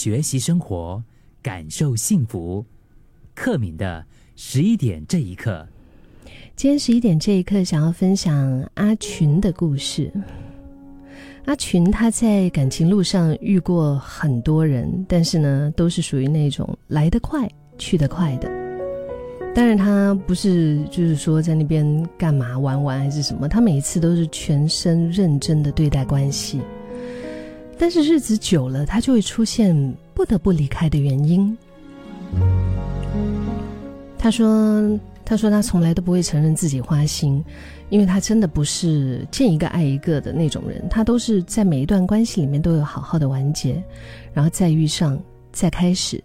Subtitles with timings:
[0.00, 1.04] 学习生活，
[1.42, 2.64] 感受幸福。
[3.34, 4.02] 克敏的
[4.34, 5.68] 十一点这一刻，
[6.56, 10.10] 今天十一点这一刻，想要分享阿群的故事。
[11.44, 17.46] 阿群他在感情路上遇过很多人，但是呢，都是属于那种来得快
[17.76, 18.50] 去得快的。
[19.54, 26.62] 但是，他不是就是说在那边干嘛玩玩还是什么，他每一次都是全身认真的对待关系。
[27.80, 31.56] 但是日子久了，他就会出现不得不离开的原因。
[34.18, 37.42] 他说：“他说他从来都不会承认自己花心，
[37.88, 40.86] 因为他真的不是见一个爱一个的那种人。
[40.90, 43.82] 他都是在每一段关系里面都有好好的完结，
[44.34, 45.18] 然后再遇上，
[45.50, 46.22] 再开始。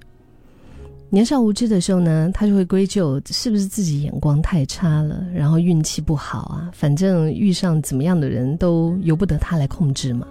[1.10, 6.70] 年少无知的时候呢，他就会归咎是不是自己眼光太差了，然后运气不好啊。
[6.74, 10.28] 反正遇上怎么样的人都由不得他来控制嘛。”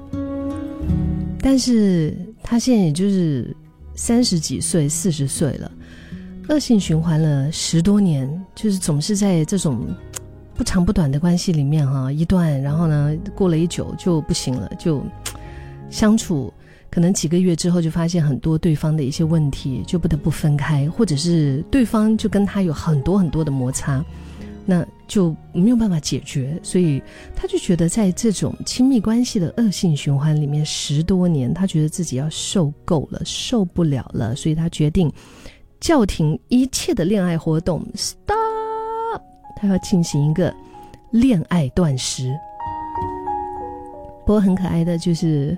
[1.47, 3.55] 但是他现在也就是
[3.95, 5.71] 三十几岁、四十岁了，
[6.49, 9.87] 恶性循环了十多年，就是总是在这种
[10.55, 15.05] 不长不短的关系里面哈，一段，然后呢过了一久就不行了，就
[15.91, 16.51] 相处
[16.91, 24.03] 可能几个月之后就发现很多对方的一些问题，就不得不分开，或者是对方就跟他有很多很多的摩擦。
[24.65, 27.03] 那就没有办法解决，所以
[27.35, 35.13] 他就觉得在这种亲密关系的恶性循环里面十多年，他觉得自己要受够了，受不了了，所以他决定
[35.81, 38.35] 叫停一切的恋爱活动，stop，
[39.57, 40.55] 他要进行一个
[41.11, 42.33] 恋爱断食。
[44.27, 45.57] 不过很可爱的就是。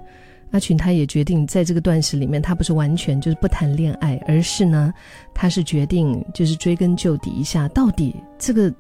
[0.53, 4.95] 阿群他也决定在这个断食里面，他不是完全就是不谈恋爱，而是呢，
[5.35, 8.73] 他是决定就是追根究底一下，到底这个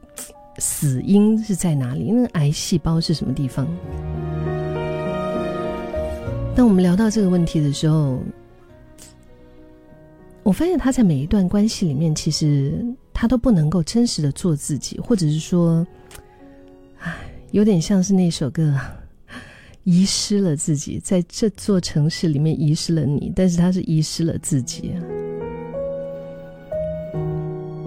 [0.58, 2.05] 死因是在哪里？
[2.05, 3.67] 因为癌细胞是什么地方？
[6.55, 8.19] 当我们聊到这个问题的时候，
[10.42, 15.86] 我发现他在每一段关系里面，其实他都不能够真实的做自己，或者是说，
[17.01, 17.13] 唉，
[17.51, 18.74] 有点像是那首歌。
[19.86, 24.92] 遗失了自己，在这座城市里面遗失了你，但是他是遗失了自己。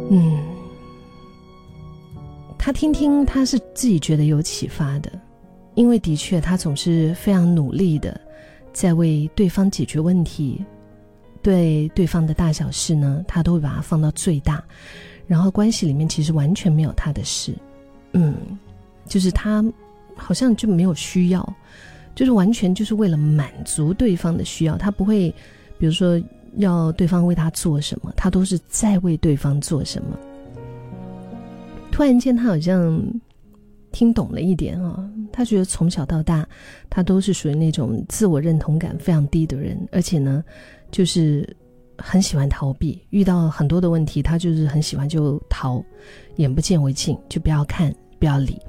[0.10, 0.40] 嗯，
[2.58, 5.12] 他听听，他是自己觉得有启发的，
[5.76, 8.20] 因为的确他总是非常努力的
[8.72, 10.64] 在为对方解决问题，
[11.42, 14.64] 对对方的大小事呢，他都会把它放到最大，
[15.28, 17.54] 然后关系里面其实完全没有他的事，
[18.14, 18.58] 嗯，
[19.06, 19.62] 就是他
[20.20, 21.56] 好像就没有需要。
[22.16, 25.34] 就是完全就是为了满足对方的需要，他不会，
[25.78, 26.22] 比如说
[26.58, 30.20] 要对方为他做什么，他都是在为对方做什么。
[31.92, 33.02] 突然间，他好像
[33.94, 36.46] 听懂了一点啊，他觉得从小到大，
[36.90, 40.44] 他都是属于那种自我认同感非常低的人，而且呢，
[40.92, 41.56] 就是
[41.98, 45.82] 很喜欢逃避，遇到很多的问题，他就是很喜欢就逃，
[46.36, 48.60] 眼不见为净，就不要看，不要理。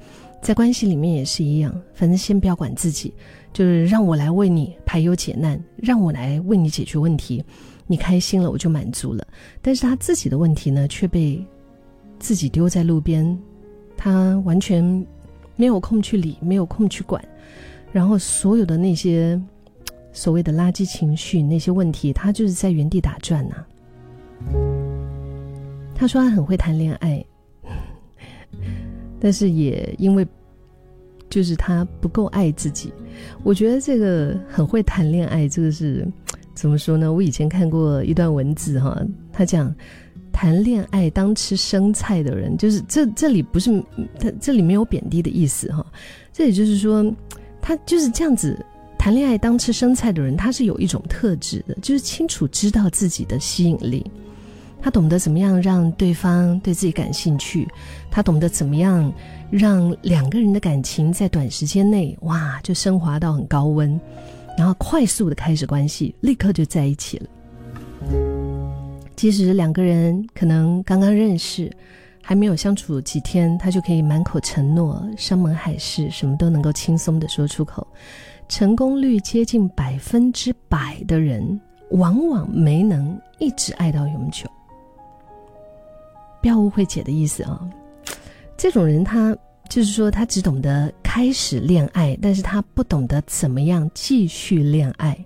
[0.41, 3.13] 在关系里面也是一样，反正先不要管自己。
[3.53, 7.43] 就是让我来为你排忧解难，让我来为你解决问题，
[7.85, 9.27] 你开心了我就满足了。
[9.61, 11.45] 但是他自己的问题呢，却被
[12.17, 13.37] 自己丢在路边，
[13.97, 15.05] 他完全
[15.57, 17.21] 没有空去理，没有空去管。
[17.91, 19.39] 然后所有的那些
[20.13, 23.65] 所谓的垃圾情绪，那些问题，他就是在原地打转呐。
[25.93, 27.23] 他说他很会谈恋爱，
[29.21, 30.27] 但是也因为。
[31.29, 32.91] 就是他不够爱自己，
[33.41, 36.05] 我觉得这个很会谈恋爱，这个是
[36.53, 37.13] 怎么说呢？
[37.13, 39.01] 我以前看过一段文字哈，
[39.31, 39.73] 他讲
[40.33, 43.81] 谈恋爱当吃生菜的人，就是这这里不是
[44.19, 45.85] 他这里没有贬低的意思哈，
[46.33, 47.01] 这也就是说
[47.61, 48.59] 他就是这样子
[48.99, 54.05] 谈恋爱当吃生菜的人，他是有一种特质的，就是清楚知道自己的吸引力。
[54.81, 57.67] 他懂得怎么样让对方对自己感兴趣，
[58.09, 59.13] 他懂得怎么样
[59.49, 63.99] 让两个人的感情在短时间内哇就升华到很高温，
[64.57, 67.27] 然后快速的开始关系，立刻就在一起了。
[69.15, 71.71] 即使两个人可能刚刚认识，
[72.23, 77.85] 还没有相处几天，他就可以满口承诺、山盟海誓，什么都能够轻松的说出口。
[78.49, 81.61] 成功率接近百分之百的人，
[81.91, 84.49] 往往没能一直爱到永久。
[86.41, 87.61] 不要误会姐的意思啊，
[88.57, 89.35] 这种人他
[89.69, 95.17] 就是说他只懂得开始恋爱，但是他不懂得怎么样继续恋爱，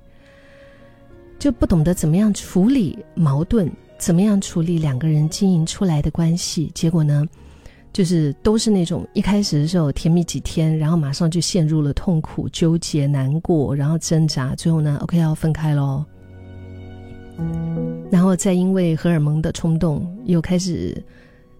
[1.39, 6.71] 就不懂得怎么样处理矛盾，怎么样处理两个人经营出来的关系。
[6.75, 7.25] 结果呢，
[7.91, 16.05] 就是都是那种一开始的时候甜蜜几天，然后马上就陷入了痛苦、纠结、难过，然后挣扎，最后呢，OK 要分开喽。
[18.11, 20.95] 然后再因为荷尔蒙的冲动，又开始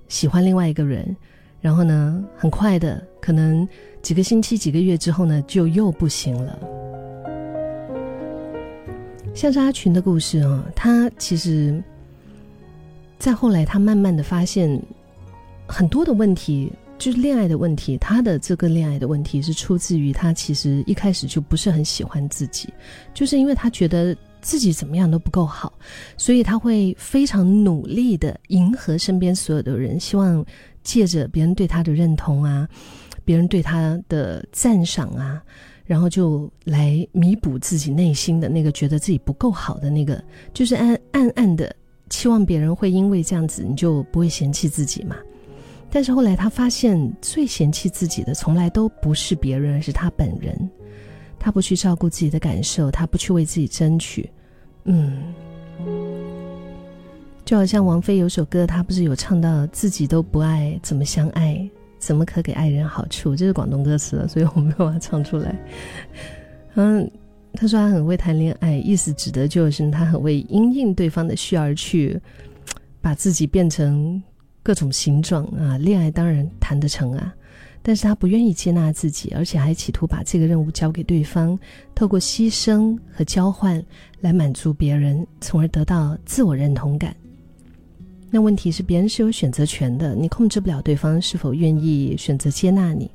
[0.08, 1.16] 喜欢另外一个人，
[1.62, 3.68] 然后呢，很快的，可能
[4.02, 6.60] 几个星期、几个月之后呢，就又不行了。
[9.34, 11.84] 像是阿群的故事啊，他其实，
[13.20, 14.82] 在后来，他慢慢的发现
[15.68, 17.98] 很多的问题，就是恋爱的问题。
[17.98, 22.74] 他的这个恋爱的问题是出自于他其实一开始就不是很喜欢自己，
[23.14, 25.74] 就是因为他觉得自己怎么样都不够好，
[26.18, 30.46] 所以他会非常努力的迎合身边所有的人，希望
[30.84, 32.70] 借着别人对他的认同啊，
[33.26, 35.42] 别人对他的赞赏啊。
[35.84, 41.76] 然后就来弥补自己内心的那个觉得自己不够好的那个，就是暗暗暗的
[42.10, 45.16] 期望别人会因为这样子你就不会嫌弃自己嘛。
[45.92, 50.70] 但是后来他发现，最嫌弃自己的从来都不是别人，而是他本人。
[51.38, 54.28] 他不去照顾自己的感受，他不去为自己争取。
[54.86, 55.18] 嗯，
[57.44, 61.70] 就好像王菲有首歌，她不是有唱到自己都不爱，怎么相爱？
[61.98, 63.36] 怎么可给爱人好处？
[63.36, 65.56] 这是广东歌词，所以我没有把它唱出来。
[66.76, 67.10] 嗯，
[67.54, 72.20] 他说他很会谈恋爱，意思指的就是他很会因应对方的需要而去
[73.02, 74.22] 把自己变成
[74.62, 75.80] 各种形状啊。
[75.80, 77.34] 恋爱当然谈得成啊，
[77.88, 81.58] 但是他不愿意接纳自己，而且还企图把这个任务交给对方，
[81.94, 83.80] 透过牺牲和交换
[84.22, 87.16] 来满足别人，从而得到自我认同感。
[88.32, 93.08] 那问题是，别人是有选择权的，你控制不了对方是否愿意选择接纳你，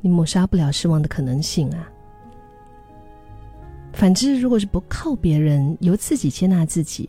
[0.00, 1.86] 你抹杀不了失望的可能性啊。
[3.92, 7.06] 反之，如果是不靠别人，由自己接纳自己，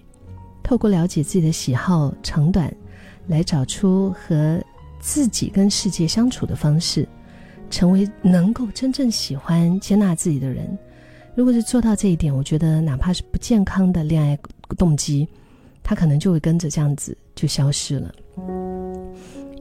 [0.62, 2.70] 透过了解自己的喜好长短，
[3.28, 4.62] 来找出和
[5.00, 7.08] 自己跟世界相处的方式，
[7.70, 10.78] 成为能够真正喜欢接纳自己的人。
[11.36, 14.38] 如果是做到这一点，我觉得哪怕是不健康的恋爱
[14.78, 15.28] 动机。
[15.84, 18.14] 他可能就会跟着这样子就消失了，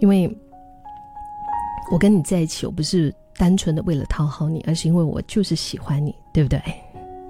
[0.00, 0.28] 因为
[1.92, 6.60] 我跟你在一起，我不是单纯的为了讨好你，而是因为我就是喜欢你，对不对？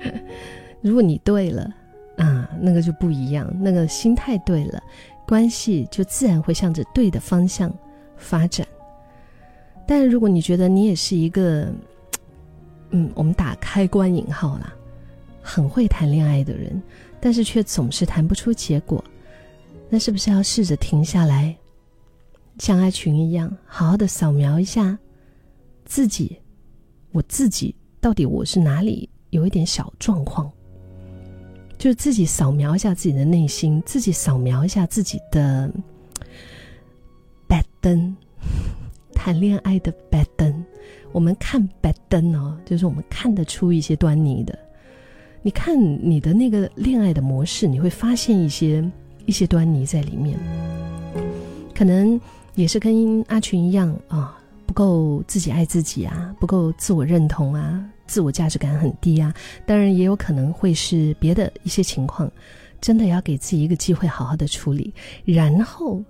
[0.80, 1.70] 如果你对了
[2.16, 4.82] 啊，那个就不一样，那个心态对了，
[5.26, 7.70] 关系就自然会向着对的方向
[8.16, 8.66] 发展。
[9.86, 11.72] 但如果你觉得你也是一个，
[12.90, 14.72] 嗯，我们打开关引号啦，
[15.40, 16.82] 很会谈恋爱的人。
[17.18, 19.02] 但是却总是谈不出结果，
[19.88, 21.56] 那是不是要试着停下来，
[22.58, 24.96] 像阿群一样，好好的扫描一下
[25.84, 26.36] 自己，
[27.10, 30.50] 我自己到底我是哪里有一点小状况？
[31.78, 35.70] 就自己扫描一下自己的内心，自己扫描一下自己的
[37.86, 38.16] 灯，
[39.14, 40.64] 谈恋爱的白灯。
[41.12, 44.58] 我们看白灯哦，就是我们看得出一些端倪的。
[45.40, 48.84] 你看你的那个恋爱的模式，你会发现一些
[49.24, 50.36] 一些端倪在里面，
[51.72, 52.20] 可能
[52.56, 54.36] 也是跟阿群一样啊，
[54.66, 59.32] 不够自己爱自己啊，不够自我认同啊，自我价值感很低啊。
[59.64, 62.28] 当然也有可能会是别的一些情况，
[62.80, 64.92] 真的要给自己一个机会，好好的处理。
[65.24, 66.02] 然后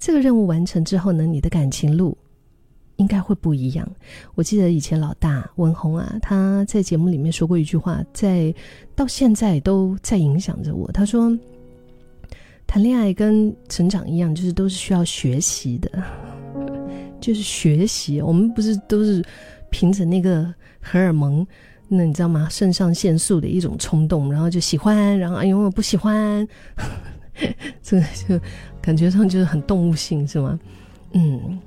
[0.00, 2.18] 这个任务完成之后呢，你的感情路。
[2.96, 3.90] 应该会不一样。
[4.34, 8.54] 我记得以前老大文红啊，他在节目里面说过一句话，在
[8.94, 10.92] 到现在都在影响着我。
[10.92, 11.34] 他说
[12.68, 15.90] ：“谈恋爱跟成长一样，就是都是需要学习的，
[17.22, 18.20] 就是学习。
[18.20, 19.24] 我们不是都是
[19.70, 21.46] 凭着那个荷尔蒙，
[21.88, 22.48] 那你知道吗？
[22.50, 26.46] 肾上腺素的一种冲动，然后就喜欢，然后哎呦不喜欢，
[27.90, 28.00] 这
[28.38, 28.40] 就
[28.80, 30.58] 感觉上就是很动物性，是吗？
[31.12, 31.58] 嗯。”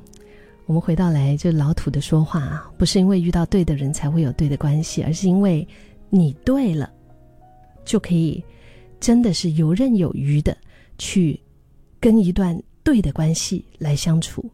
[0.66, 5.68] 我们回到来，就老土的说话啊，不是因为遇到对的人才会有对的关系，而是因为
[6.10, 6.90] 你对了，
[7.84, 8.42] 就可以
[9.02, 10.56] 真的是游刃有余的
[10.98, 11.38] 去
[12.00, 14.50] 跟一段对的关系来相处。